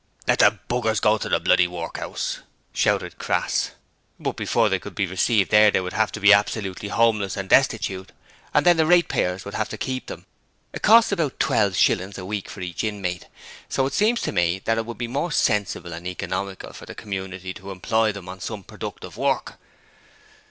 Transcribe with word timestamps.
'Let 0.27 0.39
the 0.39 0.57
b 0.67 0.81
rs 0.89 0.99
go 0.99 1.19
to 1.19 1.29
the 1.29 1.39
bloody 1.39 1.67
workhouse!' 1.67 2.39
shouted 2.73 3.19
Crass. 3.19 3.69
'But 4.19 4.35
before 4.35 4.67
they 4.67 4.79
could 4.79 4.95
be 4.95 5.05
received 5.05 5.51
there 5.51 5.69
they 5.69 5.79
would 5.79 5.93
have 5.93 6.11
to 6.13 6.19
be 6.19 6.33
absolutely 6.33 6.89
homeless 6.89 7.37
and 7.37 7.47
destitute, 7.47 8.11
and 8.51 8.65
then 8.65 8.77
the 8.77 8.87
ratepayers 8.87 9.45
would 9.45 9.53
have 9.53 9.69
to 9.69 9.77
keep 9.77 10.07
them. 10.07 10.25
It 10.73 10.81
costs 10.81 11.11
about 11.11 11.39
twelve 11.39 11.75
shillings 11.75 12.17
a 12.17 12.25
week 12.25 12.49
for 12.49 12.61
each 12.61 12.83
inmate, 12.83 13.27
so 13.69 13.85
it 13.85 13.93
seems 13.93 14.21
to 14.21 14.31
me 14.31 14.57
that 14.65 14.79
it 14.79 14.87
would 14.87 14.97
be 14.97 15.07
more 15.07 15.31
sensible 15.31 15.93
and 15.93 16.07
economical 16.07 16.73
for 16.73 16.87
the 16.87 16.95
community 16.95 17.53
to 17.53 17.69
employ 17.69 18.11
them 18.11 18.27
on 18.27 18.39
some 18.39 18.63
productive 18.63 19.17
work.' 19.17 19.59